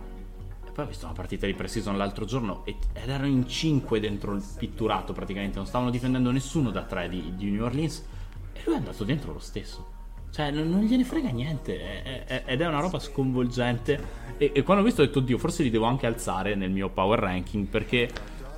[0.78, 4.44] Poi ho visto una partita di pre-season l'altro giorno ed erano in 5 dentro il
[4.56, 8.04] pitturato praticamente, non stavano difendendo nessuno da 3 di, di New Orleans
[8.52, 9.88] e lui è andato dentro lo stesso.
[10.30, 11.80] Cioè, non, gliene frega niente.
[11.80, 14.00] È, è, ed è una roba sconvolgente.
[14.36, 16.90] E, e, quando ho visto ho detto, oddio, forse li devo anche alzare nel mio
[16.90, 17.66] power ranking.
[17.66, 18.08] Perché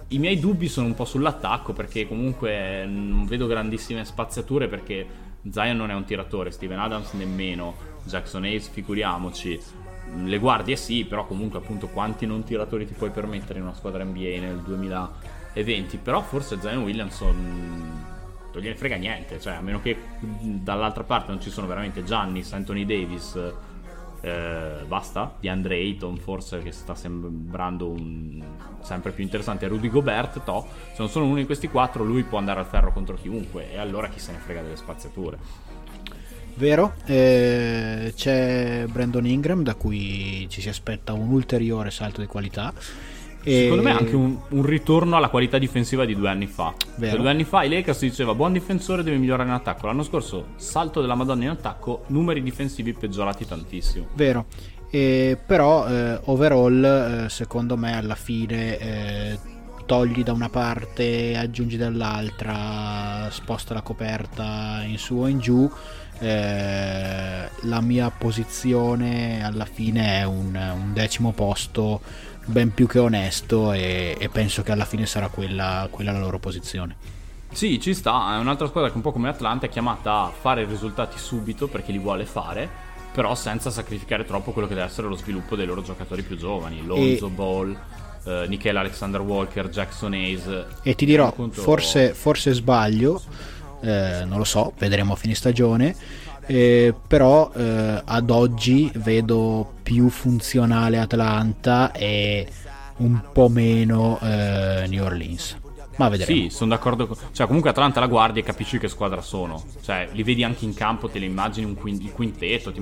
[0.09, 1.72] i miei dubbi sono un po' sull'attacco.
[1.72, 4.68] Perché comunque non vedo grandissime spaziature.
[4.68, 5.06] Perché
[5.48, 9.59] Zion non è un tiratore, Steven Adams nemmeno, Jackson Hayes, figuriamoci.
[10.12, 14.05] Le guardie sì, però comunque appunto quanti non tiratori ti puoi permettere in una squadra
[14.05, 15.96] NBA nel 2020.
[15.99, 18.09] Però forse Zion Williamson
[18.53, 22.53] non gliene frega niente, cioè a meno che dall'altra parte non ci sono veramente Giannis,
[22.53, 23.38] Anthony Davis,
[24.23, 28.42] eh, basta, di Andre Ayton forse che sta sembrando un,
[28.81, 32.38] sempre più interessante, Rudy Gobert, to, se non sono uno di questi quattro lui può
[32.38, 35.38] andare al ferro contro chiunque e allora chi se ne frega delle spaziature.
[36.61, 42.75] Vero, eh, c'è Brandon Ingram da cui ci si aspetta un ulteriore salto di qualità
[43.42, 43.62] e...
[43.62, 46.75] Secondo me anche un, un, ritorno alla qualità difensiva di due anni fa.
[46.99, 49.87] Cioè, due anni fa i Lakers si diceva buon difensore deve migliorare in attacco.
[49.87, 54.09] L'anno scorso salto della Madonna in attacco, numeri difensivi peggiorati tantissimo.
[54.12, 54.44] Vero.
[54.90, 56.85] Eh, però eh, overall
[57.25, 59.38] eh, secondo me alla fine eh,
[59.87, 65.68] togli da una parte, aggiungi dall'altra, sposta la coperta in su o in giù.
[66.20, 72.00] Eh, la mia posizione alla fine è un, un decimo posto
[72.44, 76.38] ben più che onesto e, e penso che alla fine sarà quella, quella la loro
[76.38, 76.96] posizione.
[77.52, 80.64] Sì, ci sta, è un'altra squadra che un po' come Atlanta è chiamata a fare
[80.64, 82.68] risultati subito perché li vuole fare,
[83.12, 86.85] però senza sacrificare troppo quello che deve essere lo sviluppo dei loro giocatori più giovani,
[86.85, 87.30] Lonzo e...
[87.30, 87.76] Ball,
[88.24, 90.64] eh, Nikhil Alexander Walker, Jackson Hayes.
[90.83, 91.61] E ti dirò, conto...
[91.61, 93.20] forse, forse, sbaglio,
[93.80, 95.94] eh, non lo so, vedremo a fine stagione.
[96.46, 102.48] Eh, però eh, ad oggi vedo più funzionale Atlanta e
[102.96, 105.56] un po' meno eh, New Orleans.
[105.96, 106.40] Ma vedremo.
[106.40, 107.06] Sì, sono d'accordo.
[107.06, 107.16] Con...
[107.32, 109.62] Cioè, comunque Atlanta la guardi e capisci che squadra sono.
[109.82, 112.72] Cioè, li vedi anche in campo, te li immagini un quint- il quintetto.
[112.72, 112.80] Ti...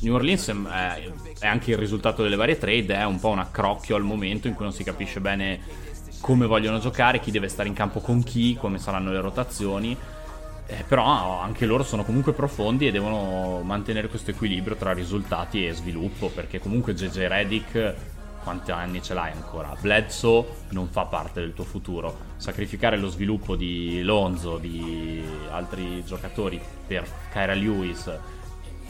[0.00, 1.02] New Orleans è,
[1.40, 4.54] è, anche il risultato delle varie trade, è un po' un accrocchio al momento in
[4.54, 5.60] cui non si capisce bene
[6.20, 9.96] come vogliono giocare, chi deve stare in campo con chi, come saranno le rotazioni.
[10.70, 15.72] Eh, però anche loro sono comunque profondi e devono mantenere questo equilibrio tra risultati e
[15.72, 17.94] sviluppo, perché comunque JJ Redick
[18.42, 19.74] quanti anni ce l'hai ancora?
[19.80, 22.16] Bledsoe non fa parte del tuo futuro.
[22.36, 28.10] Sacrificare lo sviluppo di Lonzo, di altri giocatori per Kyra Lewis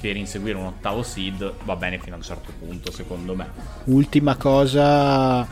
[0.00, 3.50] per inseguire un ottavo seed va bene fino a un certo punto, secondo me.
[3.84, 5.46] Ultima cosa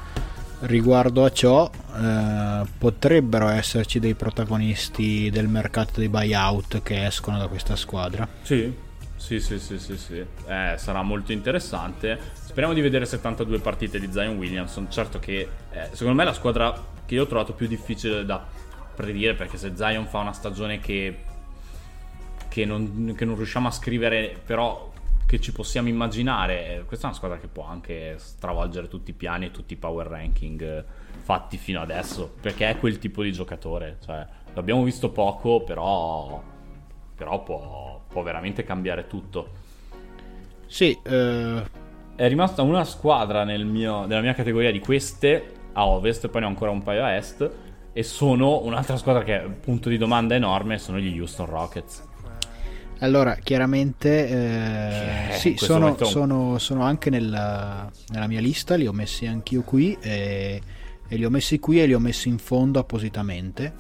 [0.67, 7.49] riguardo a ciò, eh, potrebbero esserci dei protagonisti del mercato dei buyout che escono da
[7.49, 8.29] questa squadra.
[8.43, 8.75] Sì,
[9.17, 10.25] sì, sì, sì, sì, sì.
[10.47, 12.19] Eh, sarà molto interessante.
[12.33, 14.91] Speriamo di vedere 72 partite di Zion Williamson.
[14.91, 18.45] Certo che eh, secondo me è la squadra che io ho trovato più difficile da
[18.95, 21.19] predire perché se Zion fa una stagione che,
[22.49, 24.93] che, non, che non riusciamo a scrivere, però
[25.27, 29.47] che ci possiamo immaginare, questa è una squadra che può anche stravolgere tutti i piani
[29.47, 30.85] e tutti i power ranking eh,
[31.23, 33.97] fatti fino adesso, perché è quel tipo di giocatore.
[34.05, 36.41] Cioè, l'abbiamo visto poco, però,
[37.15, 39.49] però può, può veramente cambiare tutto.
[40.67, 41.63] Sì, eh...
[42.15, 46.47] è rimasta una squadra nel mio, nella mia categoria di queste a ovest, poi ne
[46.47, 47.51] ho ancora un paio a est.
[47.93, 52.07] E sono un'altra squadra che è punto di domanda enorme, sono gli Houston Rockets.
[53.01, 58.93] Allora, chiaramente eh, eh, sì, sono, sono, sono, anche nella, nella, mia lista, li ho
[58.93, 60.61] messi anch'io qui e,
[61.07, 63.75] e, li ho messi qui e li ho messi in fondo appositamente.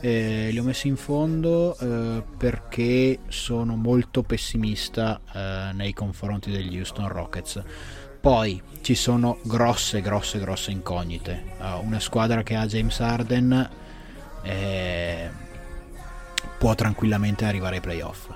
[0.00, 6.78] Eh, li ho messi in fondo eh, perché sono molto pessimista eh, nei confronti degli
[6.78, 7.62] Houston Rockets.
[8.20, 11.42] Poi ci sono grosse, grosse, grosse incognite.
[11.60, 13.70] Uh, una squadra che ha James Harden
[14.42, 15.30] eh,
[16.58, 18.28] può tranquillamente arrivare ai playoff.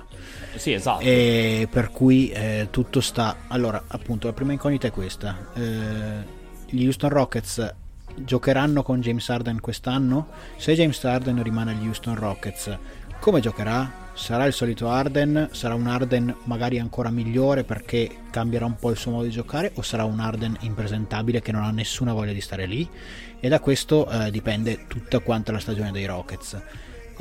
[0.55, 1.01] Sì, esatto.
[1.01, 3.37] E per cui eh, tutto sta.
[3.47, 5.49] Allora, appunto, la prima incognita è questa.
[5.53, 7.73] Eh, gli Houston Rockets
[8.15, 10.27] giocheranno con James Harden quest'anno?
[10.57, 12.77] Se James Harden rimane agli Houston Rockets,
[13.19, 13.99] come giocherà?
[14.13, 15.49] Sarà il solito Harden?
[15.51, 19.71] Sarà un Harden magari ancora migliore perché cambierà un po' il suo modo di giocare?
[19.75, 22.87] O sarà un Harden impresentabile che non ha nessuna voglia di stare lì?
[23.39, 26.61] E da questo eh, dipende tutta quanta la stagione dei Rockets.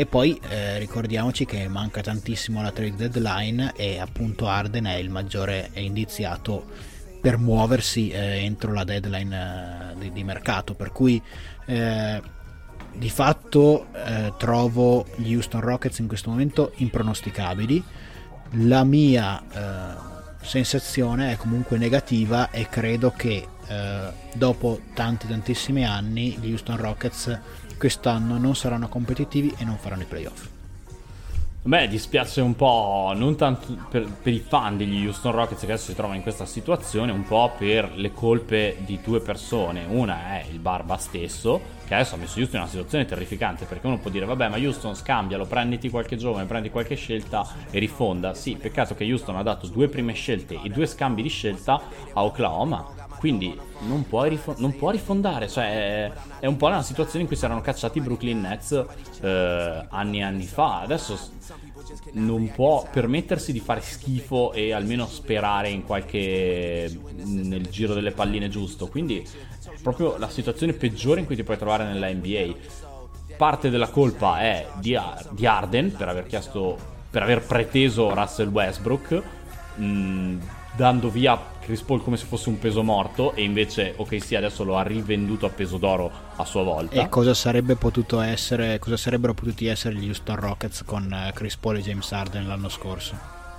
[0.00, 5.10] E poi eh, ricordiamoci che manca tantissimo la trade deadline e appunto Arden è il
[5.10, 6.64] maggiore indiziato
[7.20, 10.72] per muoversi eh, entro la deadline eh, di, di, mercato.
[10.72, 11.22] Per cui
[11.66, 12.22] eh,
[12.94, 17.84] di fatto eh, trovo gli Houston Rockets in questo momento impronosticabili.
[18.52, 19.96] La mia eh,
[20.40, 23.46] sensazione è comunque negativa e credo che
[24.34, 27.38] dopo tanti tantissimi anni gli Houston Rockets
[27.80, 30.48] quest'anno non saranno competitivi e non faranno i playoff.
[31.62, 35.86] Beh, dispiace un po', non tanto per, per, i fan degli Houston Rockets che adesso
[35.86, 39.84] si trovano in questa situazione, un po' per le colpe di due persone.
[39.86, 43.86] Una è il Barba stesso, che adesso ha messo Houston in una situazione terrificante, perché
[43.86, 48.34] uno può dire, vabbè, ma Houston scambialo, prenditi qualche giovane, prendi qualche scelta e rifonda.
[48.34, 51.80] Sì, peccato che Houston ha dato due prime scelte e due scambi di scelta
[52.12, 57.26] a Oklahoma quindi non rifo- non può rifondare, cioè è un po' una situazione in
[57.26, 58.82] cui si erano cacciati i Brooklyn Nets
[59.20, 60.80] eh, anni e anni fa.
[60.80, 61.18] Adesso
[62.12, 68.48] non può permettersi di fare schifo e almeno sperare in qualche nel giro delle palline
[68.48, 68.88] giusto.
[68.88, 72.54] Quindi è proprio la situazione peggiore in cui ti puoi trovare nella NBA.
[73.36, 74.98] Parte della colpa è di,
[75.32, 76.78] di Arden per aver chiesto
[77.10, 79.22] per aver preteso Russell Westbrook.
[79.74, 80.38] Mh,
[80.74, 81.38] dando via
[81.70, 84.82] Chris Paul come se fosse un peso morto e invece ok sì adesso lo ha
[84.82, 87.00] rivenduto a peso d'oro a sua volta.
[87.00, 91.56] E cosa sarebbe potuto essere cosa sarebbero potuti essere gli Houston Rockets con eh, Chris
[91.56, 93.14] Paul e James Harden l'anno scorso?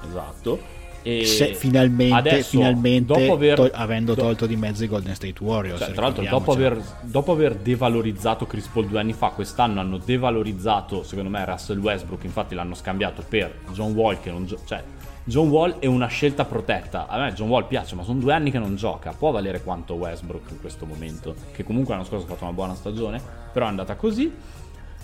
[0.06, 0.80] Esatto.
[1.04, 5.80] E se finalmente, adesso, finalmente aver, to- avendo tolto di mezzo i Golden State Warriors
[5.80, 9.98] cioè, tra l'altro dopo aver, dopo aver, devalorizzato Chris Paul due anni fa quest'anno hanno
[9.98, 14.84] devalorizzato secondo me Russell Westbrook infatti l'hanno scambiato per John non gio- cioè
[15.24, 17.08] John Wall è una scelta protetta.
[17.08, 19.12] A me John Wall piace, ma sono due anni che non gioca.
[19.12, 22.74] Può valere quanto Westbrook in questo momento, che comunque l'anno scorso ha fatto una buona
[22.74, 24.34] stagione, però è andata così.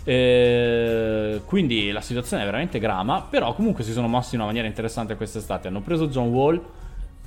[0.03, 4.67] Eh, quindi la situazione è veramente grama, però comunque si sono mossi in una maniera
[4.67, 5.67] interessante quest'estate.
[5.67, 6.61] Hanno preso John Wall,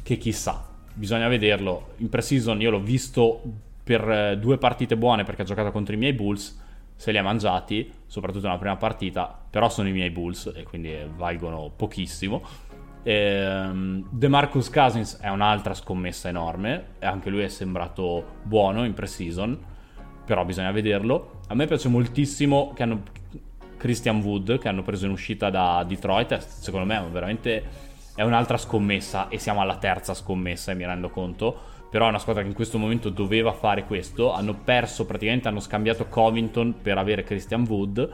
[0.03, 1.91] che chissà, bisogna vederlo.
[1.99, 3.41] In pre-season io l'ho visto
[3.85, 6.59] per eh, due partite buone perché ha giocato contro i miei Bulls,
[6.97, 10.93] se li ha mangiati, soprattutto nella prima partita, però sono i miei Bulls e quindi
[11.17, 12.43] valgono pochissimo.
[13.03, 19.59] Ehm, De Marcus Cousins è un'altra scommessa enorme, anche lui è sembrato buono in pre-season,
[20.25, 21.41] però bisogna vederlo.
[21.49, 23.03] A me piace moltissimo che hanno
[23.77, 28.59] Christian Wood, che hanno preso in uscita da Detroit, secondo me è veramente è un'altra
[28.59, 31.59] scommessa e siamo alla terza scommessa mi rendo conto
[31.91, 35.61] però è una squadra che in questo momento doveva fare questo hanno perso praticamente hanno
[35.61, 38.11] scambiato Covington per avere Christian Wood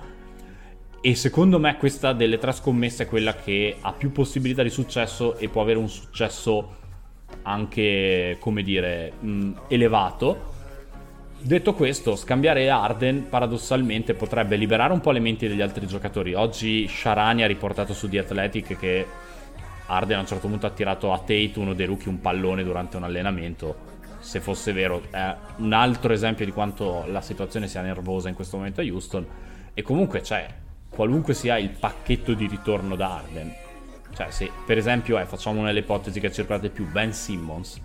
[1.07, 5.39] e secondo me questa delle tre scommesse è quella che ha più possibilità di successo
[5.39, 6.75] e può avere un successo
[7.43, 10.55] anche, come dire, mh, elevato.
[11.39, 16.35] Detto questo, scambiare Arden paradossalmente potrebbe liberare un po' le menti degli altri giocatori.
[16.35, 19.07] Oggi Sharani ha riportato su The Athletic che
[19.87, 22.97] Arden a un certo punto ha tirato a Tate, uno dei rookie, un pallone durante
[22.97, 23.77] un allenamento.
[24.19, 28.57] Se fosse vero, è un altro esempio di quanto la situazione sia nervosa in questo
[28.57, 29.25] momento a Houston.
[29.73, 33.55] E comunque c'è qualunque sia il pacchetto di ritorno da Arden.
[34.15, 37.81] Cioè, se per esempio, eh, facciamo una delle ipotesi che circolate più, Ben Simmons.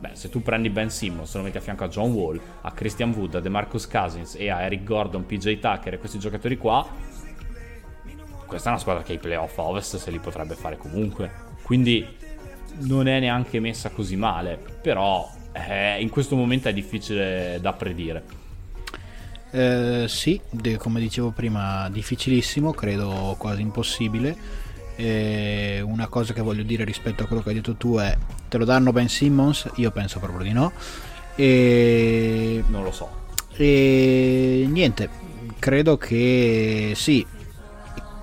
[0.00, 3.10] Beh, se tu prendi Ben Simmons, lo metti a fianco a John Wall, a Christian
[3.10, 6.84] Wood, a DeMarcus Cousins e a Eric Gordon, PJ Tucker e questi giocatori qua,
[8.52, 11.30] questa è una squadra che i playoff a Ovest se li potrebbe fare comunque.
[11.62, 12.06] Quindi
[12.80, 18.41] non è neanche messa così male, però eh, in questo momento è difficile da predire.
[19.54, 20.40] Eh, sì,
[20.78, 24.34] come dicevo prima, difficilissimo, credo quasi impossibile.
[24.96, 28.16] Eh, una cosa che voglio dire rispetto a quello che hai detto tu è:
[28.48, 29.68] te lo danno Ben Simmons?
[29.76, 30.72] Io penso proprio di no.
[31.34, 33.20] E non lo so.
[33.54, 35.08] E niente,
[35.58, 37.26] credo che sì.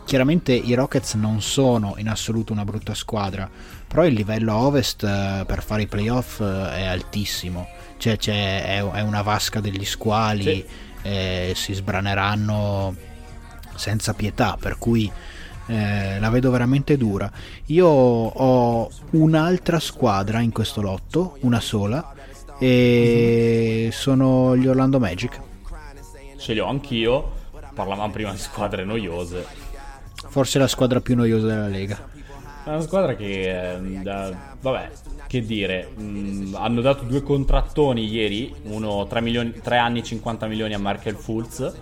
[0.05, 3.47] Chiaramente i Rockets non sono in assoluto una brutta squadra,
[3.87, 8.83] però il livello a ovest eh, per fare i playoff eh, è altissimo, cioè è,
[8.83, 10.41] è una vasca degli squali.
[10.41, 12.95] Sì eh, si sbraneranno
[13.75, 15.11] senza pietà, per cui
[15.67, 17.31] eh, la vedo veramente dura.
[17.67, 22.13] Io ho un'altra squadra in questo lotto, una sola,
[22.59, 25.39] e sono gli Orlando Magic.
[26.37, 27.31] Ce li ho anch'io,
[27.73, 29.45] parlavamo prima di squadre noiose.
[30.27, 32.07] Forse la squadra più noiosa della Lega.
[32.69, 34.91] È una squadra che, eh, da, vabbè,
[35.25, 40.45] che dire, mh, mm, hanno dato due contrattoni ieri, uno 3, milioni, 3 anni 50
[40.45, 41.73] milioni a Markel Fultz,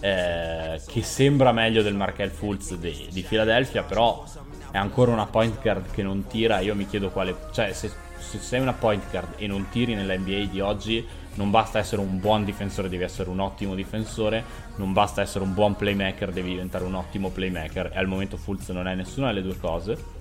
[0.00, 4.24] eh, che sembra meglio del Markel Fultz di, di Philadelphia, però
[4.70, 7.36] è ancora una point guard che non tira, io mi chiedo quale...
[7.52, 11.50] cioè se, se sei una point guard e non tiri nella NBA di oggi, non
[11.50, 14.42] basta essere un buon difensore, devi essere un ottimo difensore,
[14.76, 17.90] non basta essere un buon playmaker, devi diventare un ottimo playmaker.
[17.92, 20.20] E al momento Fultz non è nessuna delle due cose.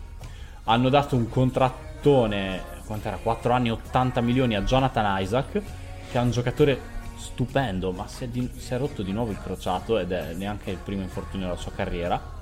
[0.63, 3.17] Hanno dato un contratto cartone, quant'era?
[3.17, 8.27] 4 anni 80 milioni a Jonathan Isaac, che è un giocatore stupendo, ma si è,
[8.27, 11.59] di, si è rotto di nuovo il crociato ed è neanche il primo infortunio della
[11.59, 12.39] sua carriera.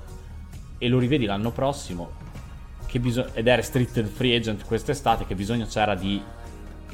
[0.78, 2.12] E lo rivedi l'anno prossimo,
[2.90, 6.22] bisog- ed è restricted free agent quest'estate, che bisogno c'era di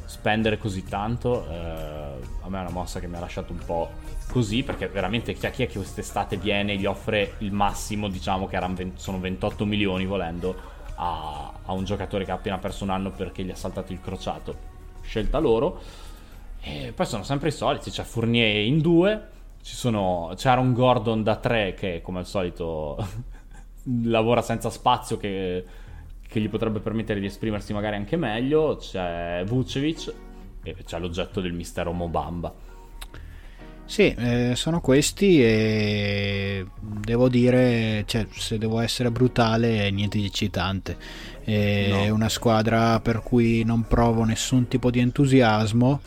[0.04, 1.48] spendere così tanto.
[1.48, 3.90] Eh, a me è una mossa che mi ha lasciato un po'
[4.28, 8.08] così, perché veramente chi è, chi è che quest'estate viene e gli offre il massimo,
[8.08, 12.84] diciamo che 20, sono 28 milioni volendo a, a, un giocatore che ha appena perso
[12.84, 14.74] un anno perché gli ha saltato il crociato.
[15.02, 15.80] Scelta loro.
[16.60, 19.28] E poi sono sempre i soliti, c'è Fournier in due,
[19.60, 22.96] sono, c'è Aaron Gordon da tre che come al solito
[24.04, 25.64] lavora senza spazio che,
[26.26, 30.12] che, gli potrebbe permettere di esprimersi magari anche meglio, c'è Vucevic
[30.62, 32.52] e c'è l'oggetto del mistero Mobamba.
[33.86, 40.96] Sì, eh, sono questi e devo dire, cioè, se devo essere brutale, niente di eccitante.
[41.44, 42.14] È no.
[42.14, 46.00] una squadra per cui non provo nessun tipo di entusiasmo.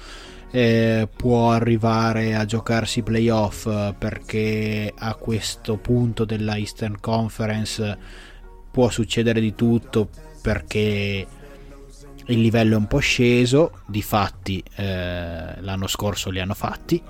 [0.52, 7.98] Eh, può arrivare a giocarsi playoff perché a questo punto della Eastern Conference
[8.72, 10.10] può succedere di tutto
[10.42, 11.28] perché
[12.26, 17.02] il livello è un po' sceso, di fatti eh, l'anno scorso li hanno fatti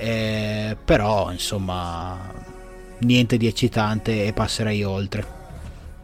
[0.00, 2.18] eh, però insomma
[3.00, 5.38] niente di eccitante e passerei oltre.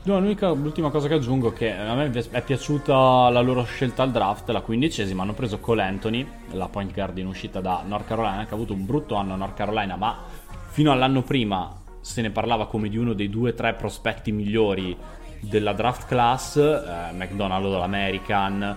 [0.03, 4.13] No, l'ultima cosa che aggiungo è che a me è piaciuta la loro scelta al
[4.13, 8.44] draft, la quindicesima, hanno preso Cole Anthony, la point guard in uscita da North Carolina,
[8.44, 10.23] che ha avuto un brutto anno a North Carolina, ma
[10.69, 14.97] fino all'anno prima se ne parlava come di uno dei due o tre prospetti migliori
[15.40, 18.77] della draft class, eh, McDonald all'American,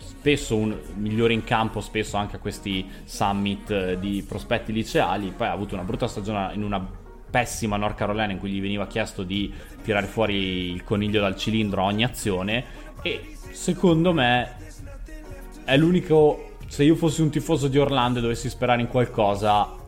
[0.00, 5.46] spesso un migliore in campo, spesso anche a questi summit eh, di prospetti liceali, poi
[5.46, 6.98] ha avuto una brutta stagione in una
[7.30, 11.82] pessima North Carolina in cui gli veniva chiesto di tirare fuori il coniglio dal cilindro
[11.82, 12.64] a ogni azione.
[13.02, 14.56] E secondo me
[15.64, 19.78] è l'unico se io fossi un tifoso di Orlando e dovessi sperare in qualcosa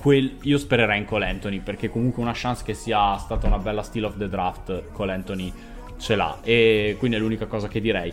[0.00, 3.82] quel, io spererei in Cole Anthony perché comunque una chance che sia stata una bella
[3.82, 5.52] steal of the draft Cole Anthony
[5.98, 6.38] ce l'ha.
[6.42, 8.12] E quindi è l'unica cosa che direi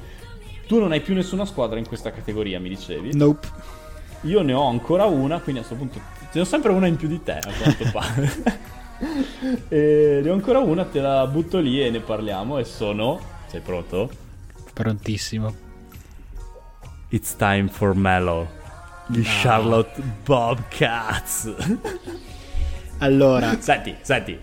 [0.67, 3.15] tu non hai più nessuna squadra in questa categoria mi dicevi?
[3.15, 3.47] Nope
[4.23, 6.95] io ne ho ancora una quindi a questo punto ce ne ho sempre una in
[6.95, 8.31] più di te a quanto pare
[9.67, 13.61] e ne ho ancora una te la butto lì e ne parliamo e sono sei
[13.61, 14.09] pronto?
[14.73, 15.71] prontissimo
[17.09, 18.47] It's time for Mellow
[19.05, 19.23] gli no.
[19.23, 21.53] Charlotte Bobcats.
[22.97, 24.39] allora, senti, senti.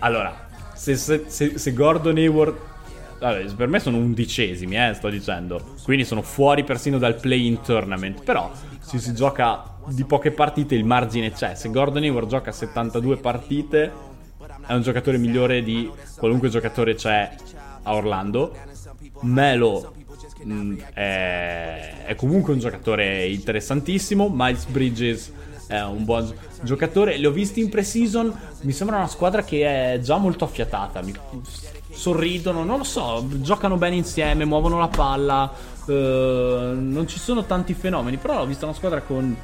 [0.00, 2.56] Allora, se, se, se, se Gordon Hayward
[3.20, 5.74] allora, per me sono undicesimi, eh, sto dicendo.
[5.82, 8.22] Quindi sono fuori persino dal play-in tournament.
[8.22, 8.50] Però
[8.80, 11.54] se si gioca di poche partite il margine c'è.
[11.54, 13.92] Se Gordon Hayward gioca 72 partite
[14.66, 17.34] è un giocatore migliore di qualunque giocatore c'è
[17.82, 18.54] a Orlando.
[19.20, 19.94] Melo
[20.44, 24.30] mh, mm, è, è, comunque un giocatore interessantissimo.
[24.32, 25.32] Miles Bridges
[25.66, 27.16] è un buon giocatore.
[27.16, 28.32] Li ho visti in pre-season.
[28.62, 31.02] Mi sembra una squadra che è già molto affiatata.
[31.02, 31.12] Mi,
[31.90, 35.52] sorridono, non lo so, giocano bene insieme, muovono la palla.
[35.86, 39.34] Uh, non ci sono tanti fenomeni, però ho visto una squadra con,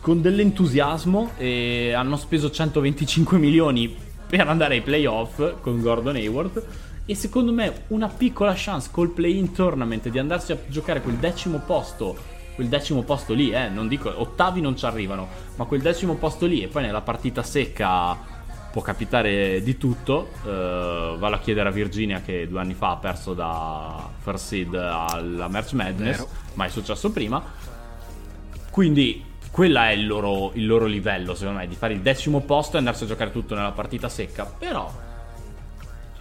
[0.00, 3.94] con dell'entusiasmo e hanno speso 125 milioni
[4.28, 6.64] per andare ai playoff con Gordon Hayward
[7.08, 11.58] e secondo me una piccola chance col play-in tournament di andarsi a giocare quel decimo
[11.64, 12.16] posto,
[12.56, 16.46] quel decimo posto lì, eh, non dico ottavi non ci arrivano, ma quel decimo posto
[16.46, 18.34] lì e poi nella partita secca
[18.76, 20.32] può capitare di tutto.
[20.42, 24.74] Uh, vado a chiedere a Virginia che due anni fa ha perso da First Seed
[24.74, 26.28] alla Merch Madness, Vero.
[26.52, 27.42] ma è successo prima.
[28.68, 32.76] Quindi quello è il loro, il loro livello, secondo me, di fare il decimo posto
[32.76, 34.44] e andarsi a giocare tutto nella partita secca.
[34.44, 34.92] Però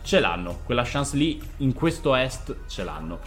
[0.02, 3.20] ce l'hanno, quella chance lì in questo est ce l'hanno.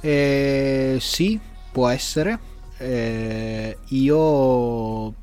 [0.00, 1.38] Eh, sì,
[1.70, 2.36] può essere.
[2.78, 5.14] Eh, io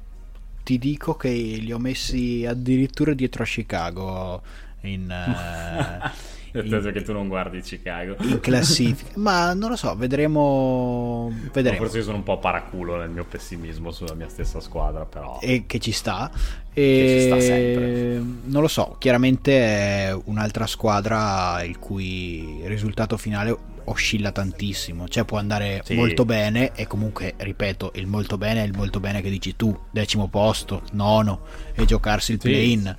[0.63, 4.41] ti dico che li ho messi addirittura dietro a Chicago
[4.81, 5.07] in...
[5.09, 8.15] Uh, Nel che tu non guardi Chicago.
[8.19, 9.13] In classifica.
[9.17, 11.33] Ma non lo so, vedremo.
[11.51, 11.77] vedremo.
[11.77, 15.39] forse io sono un po' paraculo nel mio pessimismo sulla mia stessa squadra, però.
[15.41, 16.29] E che ci sta.
[16.71, 16.81] E...
[16.81, 18.17] Che ci sta sempre.
[18.43, 25.37] Non lo so, chiaramente è un'altra squadra il cui risultato finale oscilla tantissimo, cioè può
[25.37, 25.95] andare sì.
[25.95, 29.77] molto bene e comunque, ripeto, il molto bene è il molto bene che dici tu,
[29.91, 31.41] decimo posto, nono
[31.73, 32.95] e giocarsi il play-in.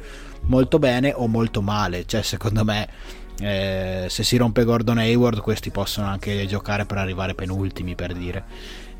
[0.46, 2.88] Molto bene o molto male, cioè secondo me
[3.40, 8.44] eh, se si rompe Gordon Hayward, questi possono anche giocare per arrivare penultimi, per dire.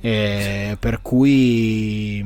[0.01, 2.25] Eh, per cui,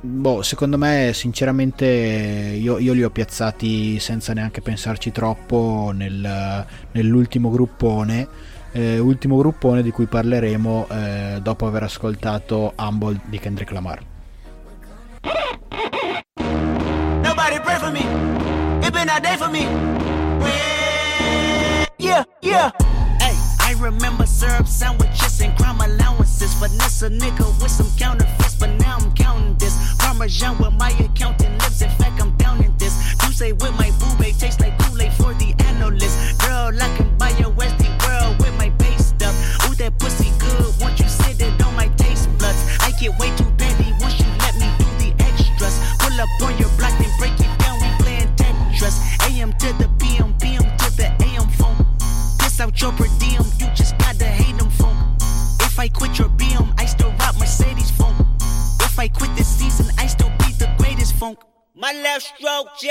[0.00, 7.50] boh, secondo me, sinceramente, io, io, li ho piazzati senza neanche pensarci troppo nel, nell'ultimo
[7.50, 8.28] gruppone.
[8.72, 14.00] Eh, ultimo gruppone di cui parleremo eh, dopo aver ascoltato Humble di Kendrick Lamar.
[17.22, 18.00] Nobody pray for me.
[18.86, 19.66] It been a day for me.
[21.98, 22.70] yeah, yeah.
[23.18, 26.54] Hey, I remember syrup sandwiches and crime allowances.
[26.54, 29.76] Finesse a nigga with some counterfeits, but now I'm counting this.
[29.98, 31.82] Parmesan with my accountant lips.
[31.82, 32.94] In fact, I'm down in this.
[33.26, 34.10] You say with my boo
[34.40, 36.38] tastes like Kool-Aid for the analyst.
[36.38, 37.99] Girl, I can buy a Westy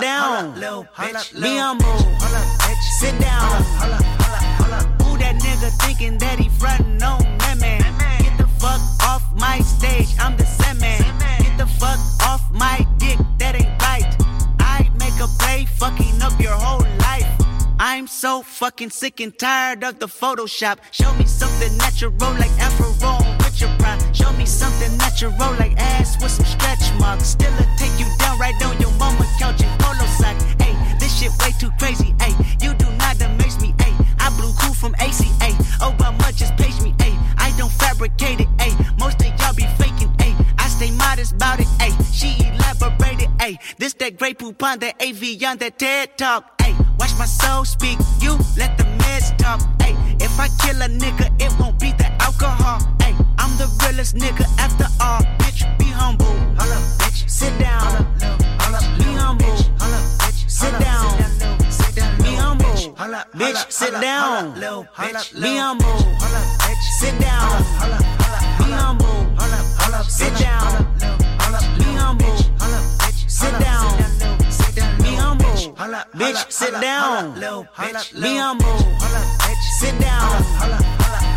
[0.00, 0.54] Sit down.
[1.42, 1.98] Be humble.
[3.00, 3.62] Sit down.
[5.02, 7.82] Who that nigga thinking that he frontin' on that man?
[8.22, 10.08] Get the fuck off my stage.
[10.18, 11.02] I'm the Sandman.
[11.42, 13.18] Get the fuck off my dick.
[13.40, 14.16] That ain't right.
[14.58, 17.28] I make a play, fucking up your whole life.
[17.78, 20.78] I'm so fucking sick and tired of the Photoshop.
[20.92, 22.90] Show me something natural like Afro
[23.60, 27.28] Show me something natural like ass with some stretch marks.
[27.28, 30.42] Still a take you down right on your mama couch in polo socks.
[30.58, 32.14] Hey, this shit way too crazy.
[32.20, 32.32] Hey,
[32.62, 33.74] you do not amaze me.
[33.78, 35.52] Hey, I blew cool from ACA.
[35.84, 36.94] Obama just page me.
[37.00, 38.48] Hey, I don't fabricate it.
[38.58, 40.08] Hey, most of y'all be faking.
[40.18, 41.68] Hey, I stay modest about it.
[41.78, 43.28] Hey, she elaborated.
[43.38, 46.62] Hey, this that great poop on that AV on that TED talk.
[46.62, 49.60] Hey, watch my soul speak, you let the meds talk.
[49.82, 52.80] Hey, if I kill a nigga, it won't be the alcohol.
[53.00, 53.14] Ay,
[53.50, 55.22] I'm the realest nigga after all.
[55.38, 56.24] Bitch, be humble.
[56.26, 57.28] Hold up, bitch.
[57.28, 57.82] Sit down.
[58.62, 59.46] Hold up, be humble.
[59.80, 60.50] Hold up, bitch.
[60.50, 61.18] Sit down.
[62.22, 62.66] Be humble.
[63.34, 64.54] Bitch, sit down.
[64.54, 65.90] Be humble.
[66.88, 67.64] Sit down.
[68.60, 69.10] Be humble.
[70.08, 70.86] Sit down.
[71.78, 72.38] Be humble.
[73.28, 73.82] Sit down.
[75.02, 75.46] Be humble.
[76.14, 77.34] Bitch, sit down.
[77.34, 78.78] Be humble.
[79.80, 81.29] Sit down.